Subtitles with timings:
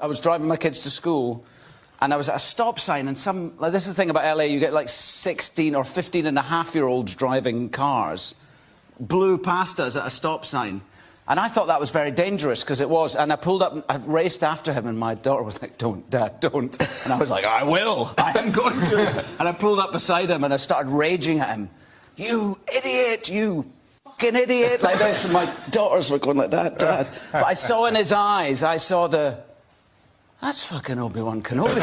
[0.00, 1.44] I was driving my kids to school
[2.00, 4.36] and I was at a stop sign and some like this is the thing about
[4.36, 8.36] LA you get like 16 or 15 and a half year olds driving cars.
[9.00, 10.82] Blew past us at a stop sign.
[11.26, 13.96] And I thought that was very dangerous because it was and I pulled up I
[13.96, 16.80] raced after him and my daughter was like don't dad don't.
[17.04, 18.14] And I was like I will.
[18.18, 19.24] I am going to.
[19.40, 21.70] And I pulled up beside him and I started raging at him.
[22.16, 23.68] You idiot you
[24.04, 24.80] fucking idiot.
[24.80, 27.08] Like this and my daughters were going like that dad.
[27.32, 29.47] But I saw in his eyes I saw the
[30.40, 31.70] That's fucking Obi-Wan Kenobi.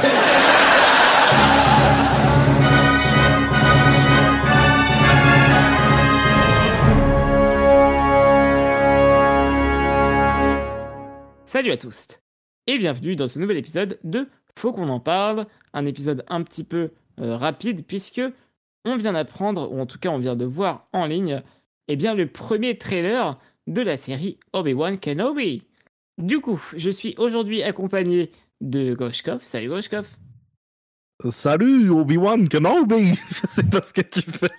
[11.43, 12.21] Salut à tous
[12.67, 16.63] et bienvenue dans ce nouvel épisode de Faut qu'on en parle, un épisode un petit
[16.63, 18.21] peu euh, rapide puisque
[18.85, 21.43] on vient d'apprendre, ou en tout cas on vient de voir en ligne,
[21.89, 23.37] eh bien le premier trailer
[23.67, 25.63] de la série Obi-Wan Kenobi.
[26.17, 28.29] Du coup, je suis aujourd'hui accompagné
[28.65, 29.41] de Goshkov.
[29.41, 30.07] Salut Goshkov.
[31.29, 34.49] Salut Obi-Wan Kenobi Je sais pas ce que tu fais.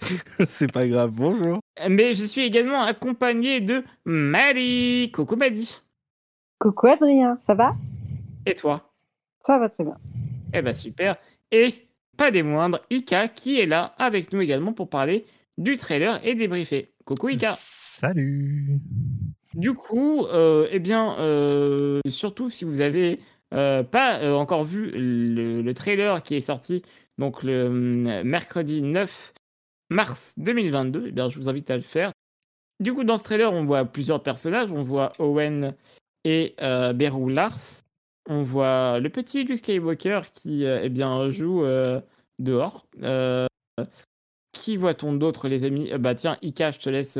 [0.48, 1.60] C'est pas grave, bonjour.
[1.88, 5.12] Mais je suis également accompagné de Maddie.
[5.12, 5.80] Coucou Maddie.
[6.58, 7.74] Coucou Adrien, ça va?
[8.46, 8.92] Et toi?
[9.40, 9.96] Ça va très bien.
[10.52, 11.16] Eh ben super.
[11.52, 11.74] Et
[12.16, 15.24] pas des moindres, Ika qui est là avec nous également pour parler
[15.56, 16.92] du trailer et débriefer.
[17.04, 17.52] Coucou Ika.
[17.54, 18.80] Salut
[19.54, 23.20] Du coup, euh, eh bien, euh, surtout si vous avez
[23.52, 26.82] euh, pas encore vu le, le trailer qui est sorti
[27.18, 27.68] donc le
[28.24, 29.34] mercredi 9
[29.90, 32.12] mars 2022, eh bien, je vous invite à le faire.
[32.80, 34.72] Du coup, dans ce trailer, on voit plusieurs personnages.
[34.72, 35.74] On voit Owen
[36.24, 37.82] et Beru Lars.
[38.28, 41.64] On voit le petit Luke Skywalker qui eh bien, joue
[42.38, 42.86] dehors.
[44.52, 45.92] Qui voit-on d'autre, les amis?
[45.98, 47.18] Bah tiens, Ika, je te laisse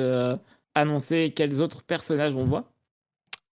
[0.74, 2.68] annoncer quels autres personnages on voit?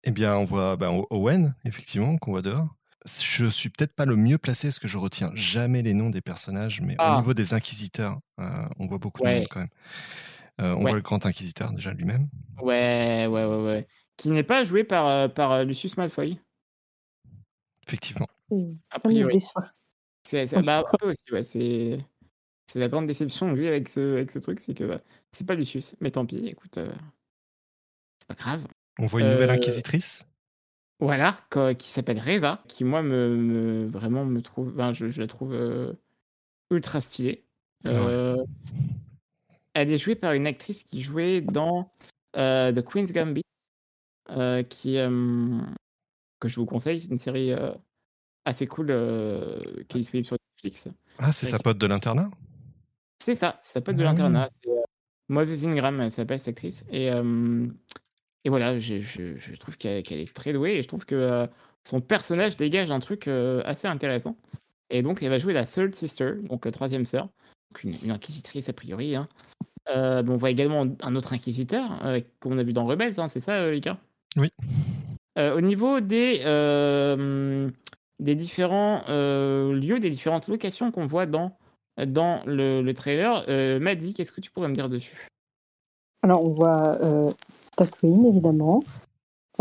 [0.04, 2.76] Eh bien, on voit ben, Owen, effectivement, qu'on voit dehors.
[3.06, 6.22] Je suis peut-être pas le mieux placé parce que je retiens jamais les noms des
[6.22, 7.14] personnages, mais Ah.
[7.16, 9.70] au niveau des inquisiteurs, euh, on voit beaucoup de monde quand même.
[10.62, 10.92] Euh, on Ouais.
[10.92, 12.30] voit le grand inquisiteur déjà lui-même.
[12.62, 13.88] Ouais, ouais, ouais, ouais.
[14.18, 16.40] Qui n'est pas joué par, euh, par Lucius Malfoy.
[17.88, 18.28] Effectivement.
[18.92, 19.34] A Ça me priori.
[19.36, 19.72] déçoit.
[20.24, 21.44] C'est c'est- bah, un peu aussi, ouais.
[21.44, 22.00] C'est
[22.68, 25.02] c'est la grande déception, lui, avec ce, avec ce truc, c'est que bah,
[25.32, 25.96] c'est pas Lucius.
[26.02, 26.92] Mais tant pis, écoute, euh,
[28.30, 28.66] pas grave.
[29.00, 30.26] On voit une nouvelle Euh, inquisitrice.
[31.00, 31.38] Voilà,
[31.78, 35.54] qui s'appelle Reva, qui moi me, me- vraiment me trouve, ben, je, je la trouve
[35.54, 35.94] euh,
[36.72, 37.46] ultra stylée.
[37.86, 37.98] Ah ouais.
[38.00, 38.44] Euh,
[39.74, 41.92] Elle est jouée par une actrice qui jouait dans
[42.36, 43.44] euh, The Queen's Gambit,
[44.70, 44.96] qui
[46.42, 47.52] que je vous conseille, c'est une série
[48.46, 48.88] assez cool
[49.88, 50.90] qui est disponible sur Netflix.
[51.18, 52.30] Ah, c'est sa pote de l'internat?
[53.20, 54.12] C'est ça, ça s'appelle de Ah.
[54.12, 54.50] l'internat.
[54.64, 54.70] C'est
[55.30, 56.86] Moses Ingram, elle s'appelle cette actrice.
[56.92, 57.10] Et,
[58.46, 61.48] et voilà, je, je- je trouve qu'elle est très douée et je trouve que euh,
[61.84, 64.38] son personnage dégage un truc euh, assez intéressant.
[64.90, 67.26] Et donc, elle va jouer la Third Sister, donc la troisième sœur,
[67.72, 69.16] donc une, une inquisitrice a priori.
[69.16, 69.28] hein.
[69.90, 72.02] Euh, on voit également un autre inquisiteur
[72.40, 73.98] qu'on a vu dans Rebels, hein, c'est ça, Ika
[74.38, 74.50] Oui.
[75.38, 76.40] Au niveau des,
[78.20, 81.58] des différents lieux, des différentes locations qu'on voit dans,
[81.98, 83.46] dans le, le trailer,
[83.80, 85.28] Maddy, qu'est-ce que tu pourrais me dire dessus?
[86.22, 87.32] Alors, on voit euh,
[87.76, 88.84] Tatooine, évidemment.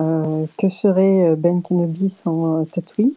[0.01, 3.13] Euh, que serait euh, Ben Kenobi sans Tatooine?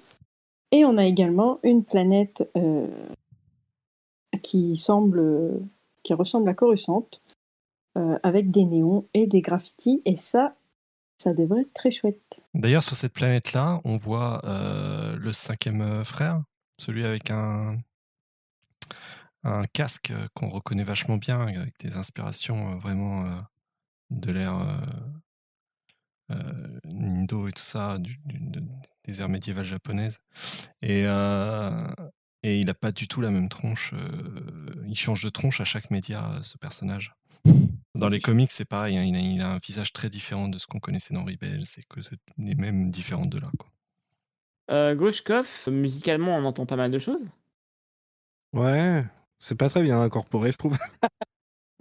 [0.72, 2.50] Et on a également une planète
[4.41, 5.59] qui semble,
[6.02, 7.09] qui ressemble à Coruscant,
[8.24, 10.02] avec des néons et des graffitis.
[10.06, 10.56] Et ça,
[11.18, 12.40] ça devrait être très chouette.
[12.53, 16.41] D'ailleurs, sur cette planète-là, on voit le cinquième frère,
[16.78, 17.75] celui avec un,
[19.44, 23.40] un casque euh, qu'on reconnaît vachement bien, avec des inspirations euh, vraiment euh,
[24.12, 24.78] de l'ère euh,
[26.31, 28.63] euh, Nindo et tout ça, du- du- de-
[29.06, 30.19] des ères médiévales japonaises.
[30.81, 31.88] Et, euh,
[32.44, 33.94] et il n'a pas du tout la même tronche.
[33.94, 37.13] euh, il change de tronche à chaque média, euh, ce personnage.
[37.96, 40.58] Dans les comics, c'est pareil, hein, il, a, il a un visage très différent de
[40.58, 42.00] ce qu'on connaissait dans Rebels, c'est que
[42.38, 43.52] il est même différent de là.
[43.59, 43.69] Quoi.
[44.72, 47.29] euh, Grushkov, musicalement, on entend pas mal de choses.
[48.53, 49.05] Ouais,
[49.43, 50.78] c'est pas très bien incorporé, je trouve.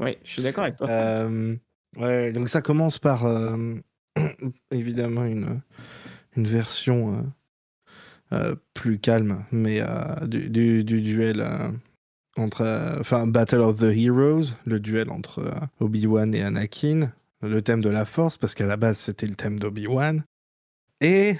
[0.02, 0.88] Oui, je suis d'accord avec toi.
[0.88, 1.56] Euh,
[1.96, 3.74] ouais, donc ça commence par euh,
[4.70, 5.60] évidemment une,
[6.36, 7.22] une version euh,
[8.32, 11.70] euh, plus calme, mais euh, du, du- du duel euh,
[12.38, 17.60] entre, euh, enfin, Battle of the Heroes, le duel entre euh, Obi-Wan et Anakin, le
[17.60, 20.24] thème de la Force, parce qu'à la base c'était le thème d'Obi-Wan,
[21.02, 21.36] et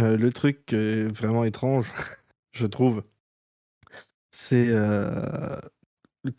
[0.00, 1.92] euh, le truc est vraiment étrange,
[2.52, 3.04] je trouve,
[4.30, 5.58] c'est euh,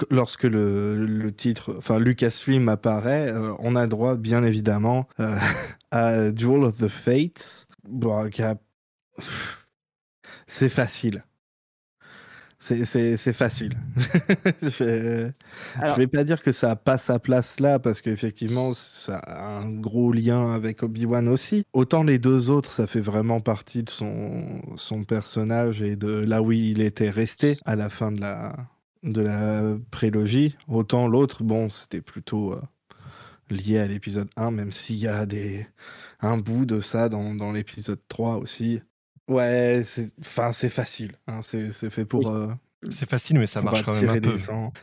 [0.10, 5.38] lorsque le, titre, enfin Lucasfilm apparaît, euh, on a droit, bien évidemment, euh,
[5.92, 8.30] à Duel of the Fates, bon,
[10.48, 11.24] c'est facile.
[12.62, 13.74] C'est- facile.
[14.62, 15.32] je,
[15.80, 19.18] Alors- je vais pas dire que ça a pas sa place là parce qu'effectivement ça
[19.18, 21.64] a un gros lien avec Obi-Wan aussi.
[21.74, 26.42] Autant les deux autres, ça fait vraiment partie de son, son personnage et de là
[26.44, 28.56] où il était resté à la fin de la,
[29.04, 30.56] de la prélogie.
[30.68, 32.62] Autant l'autre, bon, c'était plutôt euh,
[33.50, 35.66] lié à l'épisode 1, même s'il y a des,
[36.20, 38.82] un bout de ça dans, dans l'épisode 3 aussi.
[39.28, 41.14] Ouais, c'est enfin, c'est facile.
[41.28, 42.22] hein, c'est fait pour.
[42.22, 42.28] Oui.
[42.32, 42.48] euh,
[42.90, 44.38] C'est facile, mais ça marche quand même un peu.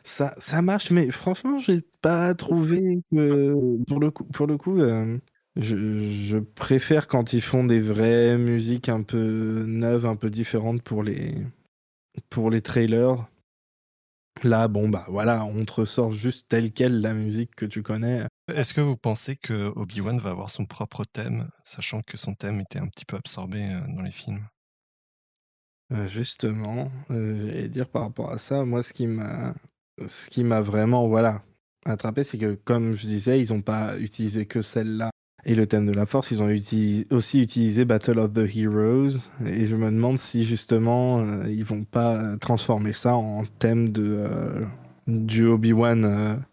[0.05, 3.55] Ça, ça marche, mais franchement, j'ai pas trouvé que.
[3.87, 5.19] Pour le coup, pour le coup euh,
[5.56, 10.82] je, je préfère quand ils font des vraies musiques un peu neuves, un peu différentes
[10.82, 11.35] pour les,
[12.31, 13.26] pour les trailers.
[14.44, 18.23] Là, bon, bah voilà, on te ressort juste telle quelle la musique que tu connais.
[18.49, 22.61] Est-ce que vous pensez que Obi-Wan va avoir son propre thème, sachant que son thème
[22.61, 24.47] était un petit peu absorbé euh, dans les films?
[25.93, 29.55] Euh, justement, euh, j'allais dire par rapport à ça, moi, ce qui m'a,
[30.06, 31.43] ce qui m'a vraiment, voilà,
[31.85, 35.11] attrapé, c'est que, comme je disais, ils n'ont pas utilisé que celle-là
[35.45, 36.50] et le thème de la Force, ils ont
[37.11, 41.85] aussi utilisé Battle of the Heroes, et je me demande si justement euh, ils vont
[41.85, 44.65] pas transformer ça en thème de euh,
[45.06, 46.45] du Obi-Wan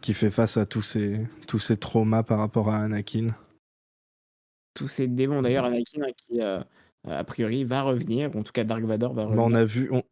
[0.00, 3.28] qui fait face à tous ces tous ces traumas par rapport à Anakin.
[4.74, 6.60] Tous ces démons, d'ailleurs, Anakin, hein, qui, euh,
[7.06, 8.34] a priori, va revenir.
[8.36, 9.46] En tout cas, Dark Vador va Bon, revenir.
[9.46, 9.88] on a vu.
[9.92, 10.02] on-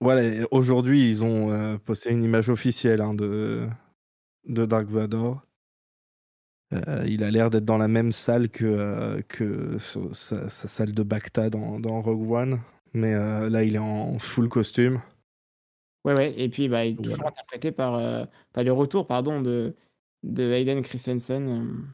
[0.00, 3.66] Voilà, aujourd'hui, ils ont euh, posté une image officielle hein, de,
[4.46, 5.42] de Dark Vador.
[6.74, 10.12] Euh, il a l'air d'être dans la même salle que, euh, que sa,
[10.50, 12.60] sa salle de Bacta dans, dans Rogue One.
[12.92, 15.00] Mais euh, là, il est en full costume.
[16.06, 16.34] Ouais, ouais.
[16.40, 17.30] Et puis, bah, il est toujours Voilà.
[17.30, 19.74] interprété par, euh, par le retour, pardon, de,
[20.22, 21.84] de Hayden Christensen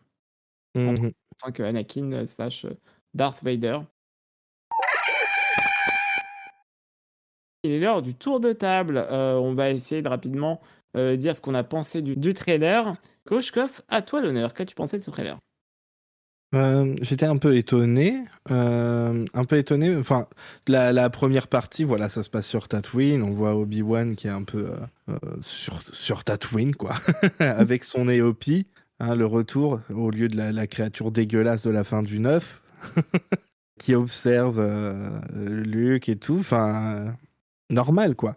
[0.76, 0.94] euh, en
[1.38, 2.76] tant que Anakin slash euh,
[3.14, 3.80] Darth Vader.
[7.64, 8.98] Il est l'heure du tour de table.
[8.98, 10.60] Euh, on va essayer de rapidement
[10.94, 12.92] dire ce qu'on a pensé du, du trailer.
[13.24, 14.52] Koshkov, à toi l'honneur.
[14.52, 15.38] Qu'as-tu pensé de ce trailer?
[16.54, 19.96] Euh, J'étais un peu étonné, euh, un peu étonné.
[19.96, 20.26] Enfin,
[20.68, 23.22] la, première partie, voilà, ça se passe sur Tatooine.
[23.22, 24.68] On voit Obi-Wan qui est un peu
[25.08, 26.94] euh, sur, sur Tatooine, quoi,
[27.38, 28.66] avec son Éopie,
[29.00, 32.60] hein, le retour au lieu de la, créature dégueulasse de la fin du 9,
[33.78, 34.62] qui observe
[35.34, 36.38] Luke et tout.
[36.38, 37.14] Enfin,
[37.70, 38.36] normal, quoi.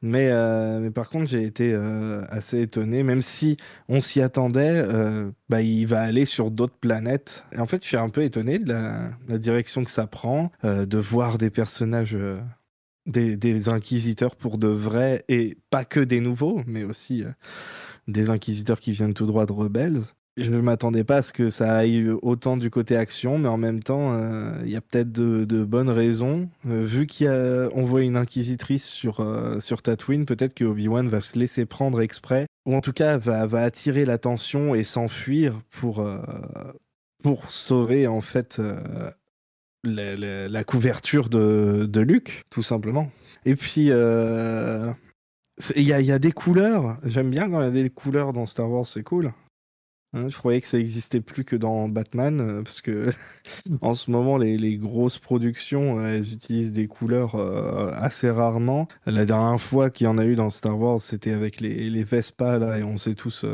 [0.00, 3.56] Mais, euh, mais par contre, j'ai été euh, assez étonné, même si
[3.88, 7.44] on s'y attendait, euh, bah, il va aller sur d'autres planètes.
[7.52, 10.98] Et en fait, je suis un peu étonné de la, direction que ça prend, de
[10.98, 12.16] voir des personnages,
[13.06, 17.24] des, inquisiteurs pour de vrais, et pas que des nouveaux, mais aussi
[18.06, 20.02] des inquisiteurs qui viennent tout droit de Rebels.
[20.38, 23.56] Je ne m'attendais pas à ce que ça aille autant du côté action, mais en
[23.56, 26.48] même temps, euh, il y a peut-être de, bonnes raisons.
[26.68, 31.36] Euh, vu qu'on voit une inquisitrice sur, euh, sur Tatooine, peut-être que Obi-Wan va se
[31.36, 36.08] laisser prendre exprès, ou en tout cas va, attirer l'attention et s'enfuir pour,
[37.24, 38.62] pour sauver en fait
[39.82, 43.10] la, couverture de, de Luke, tout simplement.
[43.44, 46.96] Et puis, il y, y a des couleurs.
[47.02, 49.32] J'aime bien quand il y a des couleurs dans Star Wars, c'est cool.
[50.14, 53.10] Hein, je croyais que ça existait plus que dans Batman, euh, parce que
[53.82, 58.88] en ce moment, les, les grosses productions, euh, elles utilisent des couleurs euh, assez rarement.
[59.04, 62.04] La dernière fois qu'il y en a eu dans Star Wars, c'était avec les, les
[62.04, 63.44] Vespa, là, et on sait tous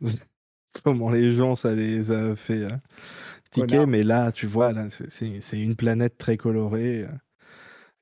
[0.84, 2.68] comment les gens, ça les a fait
[3.50, 3.86] tiquer.
[3.86, 7.06] Mais là, tu vois, là, c'est- une planète très colorée,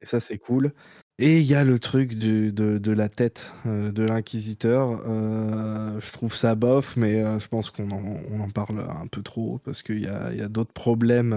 [0.01, 0.73] et ça, c'est cool.
[1.21, 5.03] Et il y a le truc de, de la tête euh, de l'inquisiteur.
[5.05, 9.23] Euh, je trouve ça bof, mais euh, je pense qu'on en, en parle un peu
[9.23, 11.37] trop parce qu'il y a, y a d'autres problèmes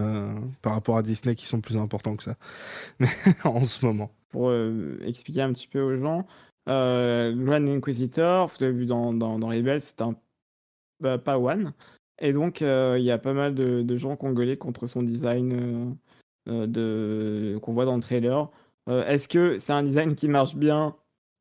[0.62, 2.36] par rapport à Disney qui sont plus importants que ça
[3.44, 4.12] en ce moment.
[4.30, 4.54] Pour
[5.04, 6.28] expliquer un petit peu aux gens,
[6.68, 10.16] Grand Inquisitor, vous l'avez vu dans, dans, Rebels, c'est un
[11.00, 11.74] bah, Pawan.
[12.20, 15.98] Et donc, il y a pas mal de, de gens gueulé contre son design
[16.46, 17.58] de...
[17.64, 18.52] qu'on voit dans le trailer.
[18.90, 20.96] Euh, Est-ce que c'est un design qui marche bien?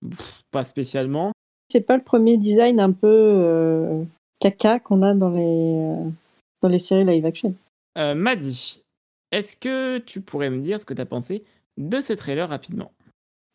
[0.09, 1.33] Pff, Pas spécialement.
[1.71, 4.03] C'est pas le premier design un peu euh,
[4.41, 6.11] caca qu'on a dans les, euh,
[6.63, 7.55] dans les séries live action.
[7.97, 8.83] Euh, Maddy,
[9.31, 11.45] est-ce que tu pourrais me dire ce que tu as pensé
[11.79, 12.91] de ce trailer rapidement?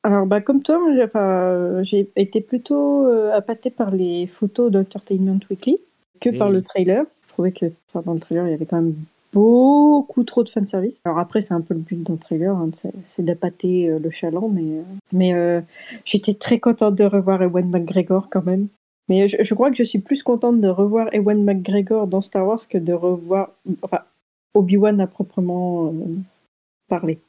[0.03, 1.81] Alors, bah, comme toi, j'ai enfin,
[2.15, 5.79] été plutôt euh, appâtée par les photos d'Entertainment Weekly
[6.21, 7.05] que Eh par le trailer.
[7.23, 8.95] Je trouvais que enfin, dans le trailer, il y avait quand même
[9.35, 11.01] beaucoup trop de fanservice.
[11.03, 14.47] Alors après, c'est un peu le but d'un trailer, hein, c'est d'appâter euh, le chaland,
[14.47, 15.59] mais, euh, mais euh,
[16.05, 18.69] j'étais très contente de revoir Ewan McGregor quand même.
[19.09, 22.65] Mais je, crois que je suis plus contente de revoir Ewan McGregor dans Star Wars
[22.67, 23.51] que de revoir...
[24.55, 25.93] Obi-Wan a proprement
[26.87, 27.19] parlé.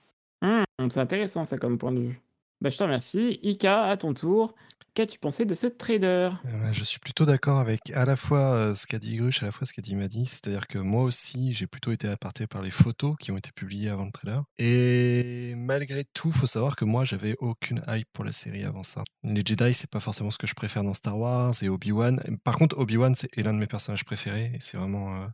[0.43, 2.21] Hum, c'est intéressant ça comme point de vue.
[2.61, 3.39] Bah, je te remercie.
[3.43, 4.55] Ika, à ton tour,
[4.95, 8.75] qu'as-tu pensé de ce trader Euh, Je suis plutôt d'accord avec à la fois euh,
[8.75, 10.25] ce qu'a dit Grush, à la fois ce qu'a dit Madi.
[10.25, 13.91] C'est-à-dire que moi aussi, j'ai plutôt été aparté par les photos qui ont été publiées
[13.91, 14.43] avant le trailer.
[14.59, 19.05] Et malgré tout, faut savoir que moi, j'avais aucune hype pour la série avant ça.
[19.23, 22.19] Les Jedi, c'est pas forcément ce que je préfère dans Star Wars et Obi-Wan.
[22.43, 25.29] Par contre, Obi-Wan est l'un de mes personnages préférés et c'est vraiment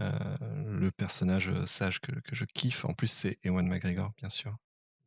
[0.00, 0.10] euh,
[0.66, 2.84] le personnage sage que je kiffe.
[2.84, 4.56] En plus, c'est Ewan McGregor, bien sûr.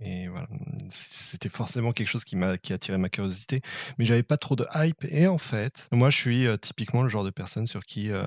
[0.01, 0.47] Et voilà,
[0.87, 3.61] c'était forcément quelque chose qui m'a qui a attiré ma curiosité,
[3.97, 5.03] mais j'avais pas trop de hype.
[5.09, 8.23] Et en fait, moi, je suis euh, typiquement le genre de personne sur qui euh,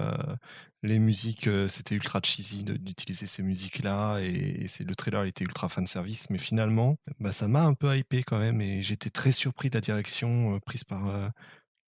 [0.83, 5.45] les musiques, euh, c'était ultra cheesy d'utiliser ces musiques-là, et, c'est le trailer il était
[5.45, 9.11] ultra fan service, mais finalement, bah, ça m'a un peu hypé quand même, et j'étais
[9.11, 11.03] très surpris de la direction prise par.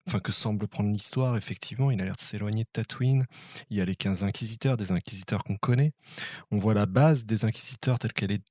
[0.09, 3.27] Enfin, que semble prendre l'histoire, effectivement, il a l'air de s'éloigner de Tatooine.
[3.69, 5.93] Il y a les 15 inquisiteurs, des inquisiteurs qu'on connaît.
[6.51, 8.43] On voit la base des inquisiteurs telle qu'elle est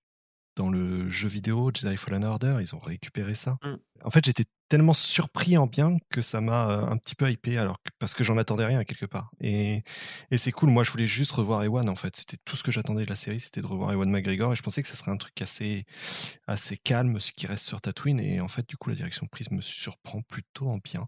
[0.58, 3.58] dans le jeu vidéo Jedi Fallen Order, ils ont récupéré ça.
[3.64, 3.76] Mm.
[4.04, 7.58] En fait, j'étais tellement surpris en bien que ça m'a euh, un petit peu hypé,
[7.58, 9.32] alors que- parce que j'en attendais rien quelque part.
[9.40, 9.84] Et,
[10.32, 10.70] et c'est cool.
[10.70, 11.88] Moi, je voulais juste revoir Ewan.
[11.90, 14.52] En fait, c'était tout ce que j'attendais de la série, c'était de revoir Ewan McGregor.
[14.52, 15.86] Et je pensais que ça serait un truc assez,
[16.48, 18.20] assez calme, ce qui reste sur Tatooine.
[18.20, 21.08] Et en fait, du coup, la direction prise me surprend plutôt en bien.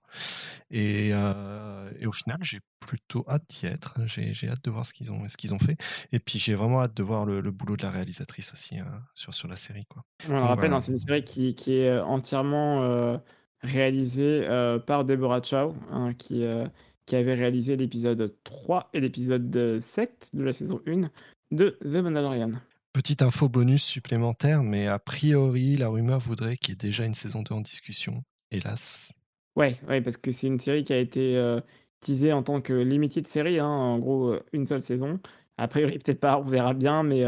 [0.72, 3.96] Et, euh, et au final, j'ai plutôt hâte d'y être.
[4.08, 5.78] J'ai hâte de voir ce qu'ils ont, ce qu'ils ont fait.
[6.12, 8.84] Et puis, j'ai vraiment hâte de voir le, le boulot de la réalisatrice aussi euh,
[9.16, 9.86] sur, sur la série.
[9.86, 10.02] Quoi.
[10.30, 10.76] On le rappelle, voilà.
[10.78, 13.18] hein, c'est une série qui, qui est euh, entièrement euh,
[13.62, 16.66] réalisée euh, par Deborah Chow, hein, qui, euh,
[17.06, 21.10] qui avait réalisé l'épisode 3 et l'épisode 7 de la saison 1
[21.52, 22.52] de The Mandalorian.
[22.94, 27.14] Petite info bonus supplémentaire, mais a priori, la rumeur voudrait qu'il y ait déjà une
[27.14, 28.24] saison 2 en discussion.
[28.52, 29.14] Hélas.
[29.56, 31.60] Ouais, ouais, parce que c'est une série qui a été euh,
[32.00, 35.20] teasée en tant que limited série, hein, en gros une seule saison.
[35.58, 37.26] A priori, peut-être pas, on verra bien, mais,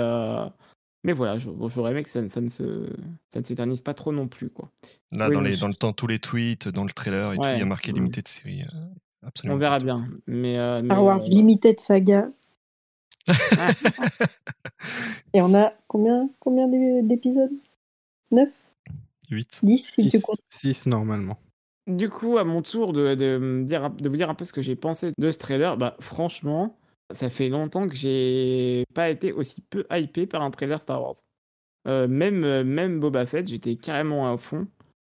[1.03, 2.87] mais voilà, j'aurais aimé que ça, ne- ça ne se,
[3.33, 4.69] ça ne s'éternise pas trop non plus, quoi.
[5.13, 7.37] Là, Oui, dans, les, je- dans le temps, tous les tweets, dans le trailer et
[7.37, 7.95] tout, Ouais, il y a marqué mm.
[7.95, 8.61] limité de série.
[8.63, 8.67] euh,
[9.25, 12.29] absolument On verra bien, mais, euh, mais, Star Wars euh, Limited Saga.
[15.33, 17.51] Et on a combien, combien d'é- d'épisodes?
[18.31, 18.49] 9
[19.29, 19.59] 8.
[19.63, 20.85] 10 si tu 6, comptes.
[20.87, 21.37] normalement.
[21.87, 24.75] Du coup, à mon tour de, de de vous dire un peu ce que j'ai
[24.75, 26.75] pensé de ce trailer, bah franchement,
[27.13, 31.15] ça fait longtemps que j'ai pas été aussi peu hypé par un trailer Star Wars.
[31.87, 34.67] Euh, même, euh, même Boba Fett, j'étais carrément à fond.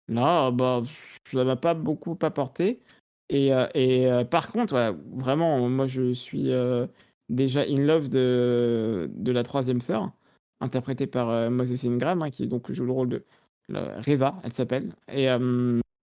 [0.07, 0.83] Là, bah,
[1.31, 2.81] ça m'a pas beaucoup apporté.
[3.29, 6.51] Et, euh, et par contre, voilà, vraiment, moi, je suis
[7.29, 10.11] déjà in love de, de la troisième sœur,
[10.61, 13.23] interprétée par euh, Moses Ingram, hein, qui donc joue le rôle de
[13.69, 14.95] Reva, elle s'appelle.
[15.13, 15.27] Et,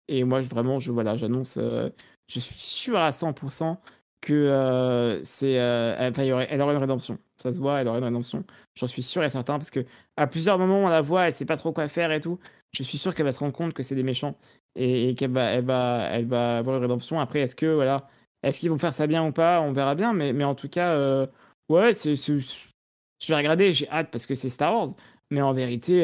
[0.07, 3.77] et moi, vraiment, je voilà, j'annonce, je suis sûr à 100%
[4.25, 7.19] que euh, c'est, euh, enfin, il elle aurait une rédemption.
[7.37, 8.43] Ça se voit, elle aurait une rédemption.
[8.75, 9.85] J'en suis sûr et certain parce que
[10.17, 12.39] à plusieurs moments, on la voit, elle sait pas trop quoi faire et tout.
[12.73, 14.35] Je suis sûr qu'elle va se rendre compte que c'est des méchants
[14.75, 17.19] et, qu'elle va, elle va, elle va avoir une rédemption.
[17.19, 18.09] Après, est-ce que voilà,
[18.43, 19.61] est-ce qu'ils vont faire ça bien ou pas?
[19.61, 20.13] On verra bien.
[20.13, 21.27] Mais, mais en tout cas, euh,
[21.69, 23.73] ouais, c'est, c'est- je vais regarder.
[23.73, 24.89] J'ai hâte parce que c'est Star Wars.
[25.31, 26.01] Mais en vérité,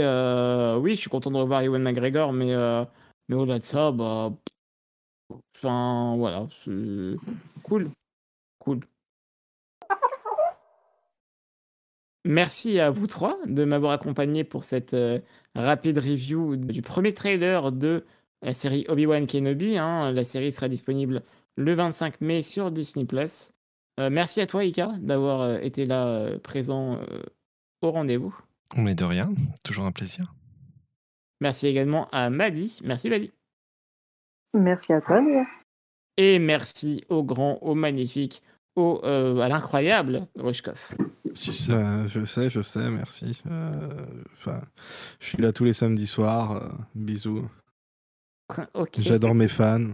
[0.80, 2.56] oui, je suis content de revoir Ewan McGregor, mais
[3.30, 4.34] mais au-delà de ça, bah,
[5.58, 7.16] enfin, voilà, c'est
[7.64, 7.90] cool,
[8.62, 8.80] cool.
[12.24, 15.20] Merci à vous trois de m'avoir accompagné pour cette euh,
[15.56, 18.06] rapide review du premier trailer de
[18.44, 19.78] la série Obi-Wan Kenobi.
[19.78, 20.12] hein.
[20.12, 21.24] La série sera disponible
[21.58, 23.08] le 25 mai sur Disney+.
[24.00, 27.24] Euh, merci à toi, Ika, d'avoir euh, été là euh, présent euh,
[27.82, 28.36] au rendez-vous.
[28.78, 29.30] Mais de rien,
[29.64, 30.34] toujours un plaisir.
[31.42, 32.80] Merci également à Madi.
[32.84, 33.32] Merci, Madi.
[34.54, 35.46] Merci à toi, Léa.
[36.18, 38.44] Et merci au grand, au magnifique,
[38.76, 40.80] au, euh, à l'incroyable Rushkov.
[41.34, 43.42] Si ça- je sais, je sais, merci.
[43.50, 43.90] Euh,
[44.34, 44.62] Enfin,
[45.20, 46.52] je suis là tous les samedis soirs.
[46.54, 47.48] euh, bisous.
[48.74, 48.90] ok.
[49.00, 49.92] J'adore mes fans.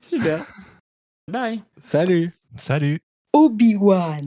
[0.00, 0.44] Super.
[1.30, 1.62] Bye.
[1.80, 3.00] Salut Salut
[3.32, 4.26] Obi-Wan.